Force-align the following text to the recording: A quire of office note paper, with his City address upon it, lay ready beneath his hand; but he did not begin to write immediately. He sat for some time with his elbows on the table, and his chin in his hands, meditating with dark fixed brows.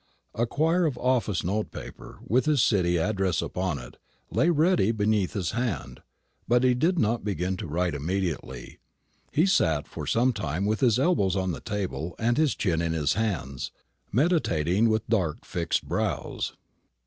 A 0.33 0.47
quire 0.47 0.87
of 0.87 0.97
office 0.97 1.43
note 1.43 1.69
paper, 1.69 2.17
with 2.27 2.45
his 2.45 2.63
City 2.63 2.97
address 2.97 3.39
upon 3.39 3.77
it, 3.77 3.97
lay 4.31 4.49
ready 4.49 4.91
beneath 4.91 5.33
his 5.33 5.51
hand; 5.51 6.01
but 6.47 6.63
he 6.63 6.73
did 6.73 6.97
not 6.97 7.23
begin 7.23 7.55
to 7.57 7.67
write 7.67 7.93
immediately. 7.93 8.79
He 9.31 9.45
sat 9.45 9.87
for 9.87 10.07
some 10.07 10.33
time 10.33 10.65
with 10.65 10.79
his 10.79 10.97
elbows 10.97 11.35
on 11.35 11.51
the 11.51 11.61
table, 11.61 12.15
and 12.17 12.35
his 12.35 12.55
chin 12.55 12.81
in 12.81 12.93
his 12.93 13.13
hands, 13.13 13.71
meditating 14.11 14.89
with 14.89 15.07
dark 15.07 15.45
fixed 15.45 15.87
brows. 15.87 16.53